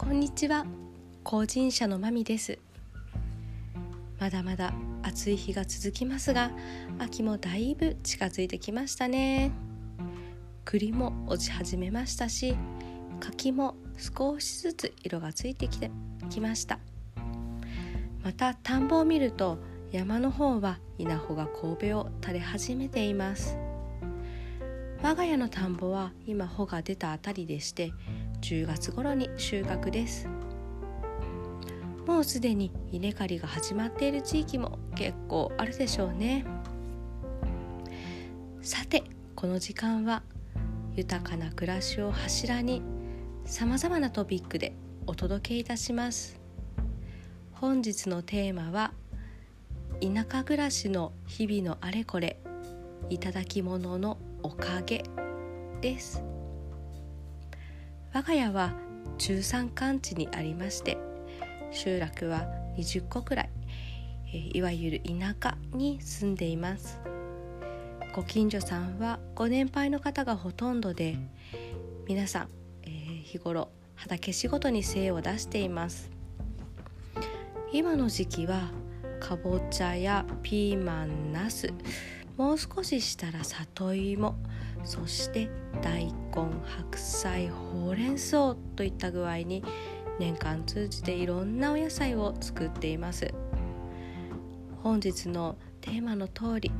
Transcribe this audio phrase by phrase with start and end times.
[0.00, 0.64] こんにちは。
[1.24, 2.58] 後人者のまみです。
[4.18, 4.72] まだまだ
[5.02, 6.52] 暑い日が続きますが
[6.98, 9.52] 秋もだいぶ近づいてきましたね。
[10.64, 12.56] 栗も落ち始めましたし
[13.20, 15.90] 柿も少しずつ色がついてきて
[16.30, 16.78] きました。
[18.24, 19.58] また田んぼを見ると
[19.92, 23.58] 山の方は稲穂が神戸を垂れ始めています。
[25.02, 27.92] 我が家の田んぼは今穂が出たあたりでして
[28.40, 30.28] 10月頃に収穫です。
[32.06, 36.44] もうすでに稲刈りが始まっている地域も結構あるでしょうね。
[38.62, 39.04] さて
[39.36, 40.22] この時間は
[40.94, 42.82] 豊かな暮らしを柱に
[43.44, 44.74] さまざまなトピックで
[45.06, 46.40] お届けいたします。
[47.52, 48.92] 本日のテーマは
[50.00, 52.38] 田舎暮らしの日々のあれこれ
[53.10, 55.04] いただき物のおかげ
[55.80, 56.22] です。
[58.12, 58.72] 我が家は
[59.18, 60.98] 中山間地にありまして
[61.70, 63.50] 集落は20個くらい、
[64.54, 67.00] いわゆる田舎に住んでいます。
[68.12, 71.16] ご近所さんはご年配の方がほとんどで
[72.08, 72.48] 皆さん、
[72.82, 76.10] えー、日頃畑仕事に精を出しています。
[77.72, 78.70] 今の時期は
[79.20, 81.72] かぼちゃやピーマンナス
[82.36, 84.34] もう少ししたら里芋
[84.82, 85.48] そして
[85.82, 89.64] 大根白菜ほうれん草といった具合に
[90.18, 93.32] 年間通じていろんなお野菜を作っています。
[94.82, 96.72] 本日のテーマの通り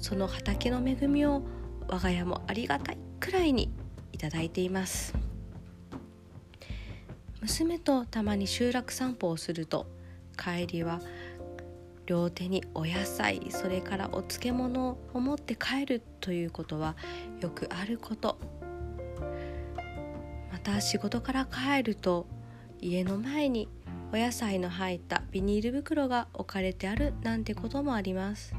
[0.00, 1.42] その畑の恵みを
[1.88, 3.72] 我が家もありがたいくらいに
[4.12, 5.14] いただいています。
[7.40, 9.86] 娘とたまに集落散歩をすると
[10.36, 11.00] 帰りは
[12.06, 16.96] 両手にお野菜それからお漬物を持って帰るということは
[17.40, 18.38] よくあること。
[20.52, 22.26] また仕事から帰ると
[22.80, 23.68] 家の前に
[24.12, 28.54] お野菜の入ったビニール袋が置かれてあるなんてこともあります。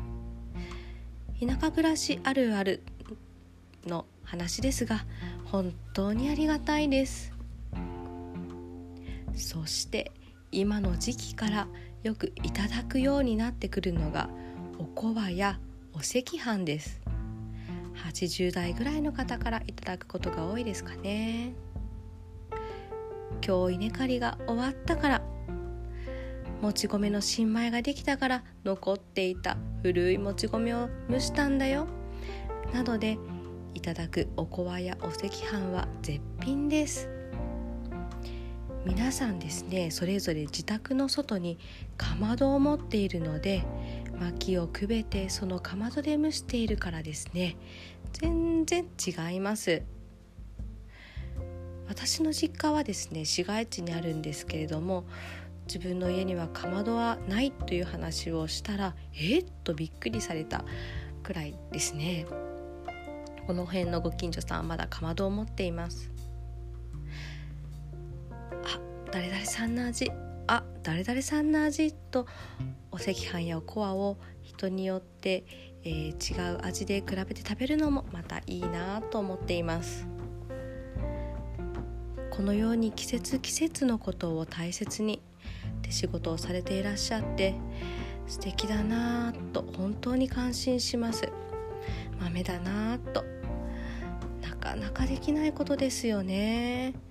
[1.40, 2.84] 田舎暮らしあるある
[3.86, 5.06] の話ですが
[5.46, 7.32] 本当にありがたいです。
[9.36, 10.12] そして
[10.52, 11.68] 今の時期から
[12.04, 14.30] よくいただくようになってくるのが
[14.80, 15.60] おこわや
[15.94, 17.02] お赤飯です。
[18.06, 21.54] 80代ぐらいの方からいただくことが多いですかね。
[23.46, 25.22] 今日稲刈りが終わったから
[26.62, 31.88] もち米の新米ができたから残っていた古いもち米を蒸したんだよ。
[32.74, 33.18] などで
[33.74, 37.17] いただくおこわやお赤飯は絶品です。
[38.88, 41.60] 皆さんですねそれぞれ自宅の外に
[41.98, 43.66] かまどを持っているので
[44.18, 47.58] 薪をくべてそのかまどで蒸しているからですね。
[48.14, 49.84] 全然違います。
[51.88, 55.04] 私の実家はですね市街地にあるんですけれども
[55.68, 60.64] 自分の家にはかまどはないという話をしたらえっとびっくりされた
[61.24, 62.26] くらいですね。
[63.46, 66.17] この辺のご近所さんはまだかまどを持っています。
[69.18, 70.12] 誰々さんの味。
[70.46, 72.28] あ誰々さんの味と
[72.92, 75.44] お赤飯やおこわを人によって、
[75.84, 80.08] えー、違う味で比べて食べるのもまたいいなと思っています。
[82.30, 85.24] このように季節季節のことを大切に
[85.82, 87.56] 手仕事をされていらっしゃって
[88.28, 91.28] 素敵だなぁと本当に感心します。
[92.20, 93.26] 豆だなぁと。
[94.44, 97.07] なかなかできないことですよね。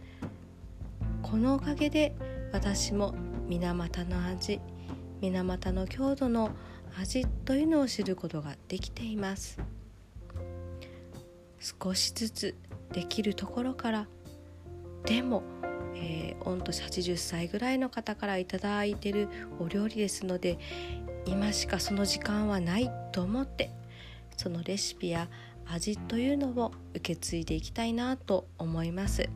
[1.29, 2.15] このおかげで
[2.53, 3.13] 私も
[3.49, 4.61] 水俣の味
[5.21, 6.53] 水俣の郷土の
[7.01, 9.59] 味というのを知ることができています
[11.59, 12.55] 少しずつ
[12.93, 14.07] できるところから
[15.05, 15.43] でも、
[15.97, 19.29] えー、御年80歳ぐらいの方から頂いてる
[19.59, 20.61] お料理ですので
[21.27, 23.73] 今しかその時間はないと思って
[24.37, 25.29] そのレシピや
[25.67, 29.29] 味というのを受け継いでいきたいなと思います。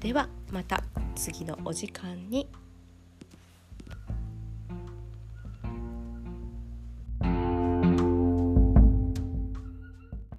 [0.00, 0.82] ではまた
[1.14, 2.48] 次のお時間に。